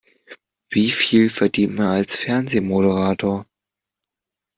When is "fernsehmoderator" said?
2.15-3.45